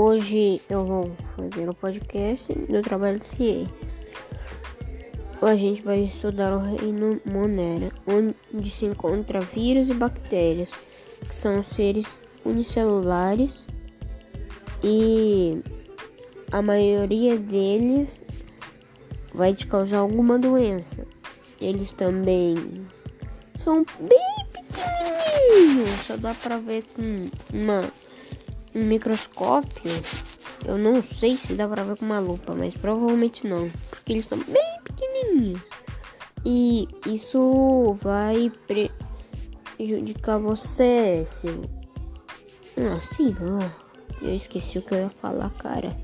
Hoje 0.00 0.62
eu 0.70 0.84
vou 0.84 1.10
fazer 1.34 1.68
um 1.68 1.72
podcast 1.72 2.52
do 2.52 2.80
trabalho 2.82 3.18
de 3.18 3.26
ciência. 3.34 3.74
A 5.42 5.56
gente 5.56 5.82
vai 5.82 6.04
estudar 6.04 6.52
o 6.52 6.60
reino 6.60 7.20
Monera, 7.24 7.90
onde 8.06 8.70
se 8.70 8.84
encontra 8.84 9.40
vírus 9.40 9.88
e 9.88 9.94
bactérias, 9.94 10.70
que 11.28 11.34
são 11.34 11.64
seres 11.64 12.22
unicelulares 12.44 13.66
e 14.84 15.60
a 16.52 16.62
maioria 16.62 17.36
deles 17.36 18.22
vai 19.34 19.52
te 19.52 19.66
causar 19.66 19.98
alguma 19.98 20.38
doença. 20.38 21.04
Eles 21.60 21.92
também 21.92 22.54
são 23.56 23.84
bem 23.98 24.46
pequenininhos, 24.52 26.06
só 26.06 26.16
dá 26.16 26.32
pra 26.34 26.56
ver 26.58 26.84
com 26.94 27.02
uma 27.52 27.90
um 28.74 28.84
microscópio, 28.84 29.90
eu 30.64 30.76
não 30.76 31.02
sei 31.02 31.36
se 31.36 31.54
dá 31.54 31.66
pra 31.68 31.82
ver 31.82 31.96
com 31.96 32.04
uma 32.04 32.18
lupa, 32.18 32.54
mas 32.54 32.74
provavelmente 32.74 33.46
não, 33.46 33.70
porque 33.90 34.12
eles 34.12 34.24
estão 34.24 34.38
bem 34.38 34.80
pequenininhos. 34.84 35.60
E 36.44 36.88
isso 37.06 37.92
vai 38.02 38.50
prejudicar 39.76 40.38
você 40.38 41.24
se... 41.26 41.48
Ah, 42.76 43.00
sei 43.00 43.34
lá. 43.40 43.70
Eu 44.22 44.34
esqueci 44.34 44.78
o 44.78 44.82
que 44.82 44.94
eu 44.94 44.98
ia 44.98 45.10
falar, 45.10 45.50
cara. 45.50 45.96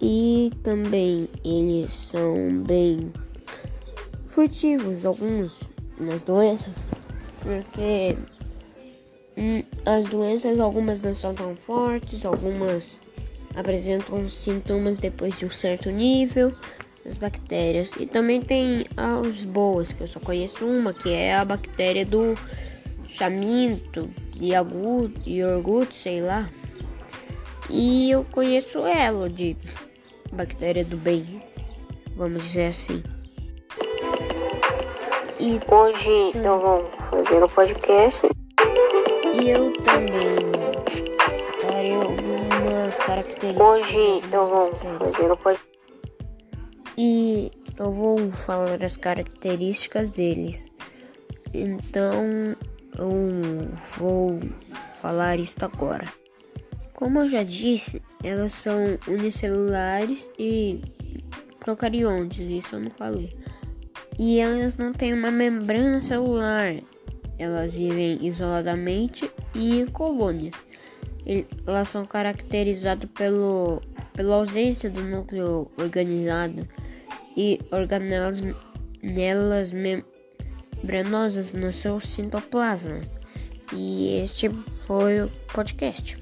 E 0.00 0.50
também 0.62 1.28
eles 1.44 1.90
são 1.92 2.62
bem 2.62 3.12
furtivos, 4.26 5.06
alguns 5.06 5.60
nas 5.98 6.22
doenças, 6.22 6.74
porque 7.40 8.16
as 9.84 10.06
doenças, 10.06 10.58
algumas 10.58 11.02
não 11.02 11.14
são 11.14 11.34
tão 11.34 11.54
fortes, 11.54 12.24
algumas 12.24 12.98
apresentam 13.54 14.28
sintomas 14.28 14.98
depois 14.98 15.38
de 15.38 15.46
um 15.46 15.50
certo 15.50 15.90
nível 15.90 16.52
das 17.04 17.16
bactérias. 17.16 17.90
E 17.98 18.06
também 18.06 18.40
tem 18.40 18.86
as 18.96 19.42
boas, 19.42 19.92
que 19.92 20.02
eu 20.02 20.06
só 20.06 20.20
conheço 20.20 20.66
uma, 20.66 20.92
que 20.92 21.10
é 21.10 21.34
a 21.34 21.44
bactéria 21.44 22.04
do 22.04 22.34
chaminto, 23.08 24.10
iogurte, 24.40 25.30
iogurte, 25.30 25.94
sei 25.94 26.20
lá. 26.20 26.48
E 27.68 28.10
eu 28.10 28.24
conheço 28.24 28.86
ela 28.86 29.28
de 29.28 29.56
bactéria 30.32 30.84
do 30.84 30.96
bem, 30.96 31.42
vamos 32.14 32.42
dizer 32.42 32.66
assim. 32.66 33.02
E 35.38 35.60
hoje 35.70 36.32
eu 36.34 36.60
vou 36.60 36.84
fazer 37.10 37.42
um 37.44 37.48
podcast 37.48 38.28
e 39.46 39.50
eu 39.50 39.72
também 39.74 40.38
citarei 41.30 41.94
algumas 41.94 42.96
características. 42.96 43.60
Hoje 43.60 44.20
eu 44.32 44.46
vou 44.48 44.74
fazer 44.74 45.30
o 45.30 45.36
podcast. 45.36 45.78
E 46.98 47.52
eu 47.78 47.92
vou 47.92 48.32
falar 48.32 48.82
as 48.82 48.96
características 48.96 50.10
deles. 50.10 50.68
Então 51.54 52.56
eu 52.98 53.70
vou 53.96 54.40
falar 55.00 55.38
isso 55.38 55.54
agora. 55.60 56.12
Como 56.92 57.20
eu 57.20 57.28
já 57.28 57.44
disse, 57.44 58.02
elas 58.24 58.52
são 58.52 58.98
unicelulares 59.06 60.28
e 60.36 60.80
procariontes, 61.60 62.40
isso 62.40 62.74
eu 62.74 62.80
não 62.80 62.90
falei. 62.90 63.32
E 64.18 64.40
elas 64.40 64.74
não 64.74 64.92
têm 64.92 65.14
uma 65.14 65.30
membrana 65.30 66.00
celular, 66.02 66.74
elas 67.38 67.72
vivem 67.72 68.18
isoladamente 68.26 69.30
e 69.54 69.86
colônias. 69.92 70.54
Elas 71.66 71.88
são 71.88 72.04
caracterizadas 72.06 73.10
pelo, 73.10 73.82
pela 74.12 74.36
ausência 74.36 74.88
do 74.88 75.02
núcleo 75.02 75.70
organizado 75.76 76.68
e 77.36 77.60
organelas 77.70 78.40
nelas 79.02 79.72
membranosas 79.72 81.52
no 81.52 81.72
seu 81.72 81.98
citoplasma. 82.00 83.00
E 83.72 84.20
este 84.22 84.48
foi 84.86 85.22
o 85.22 85.30
podcast. 85.52 86.16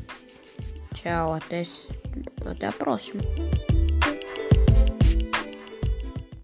Tchau, 0.94 1.34
até, 1.34 1.62
até 2.46 2.66
a 2.66 2.72
próxima. 2.72 3.20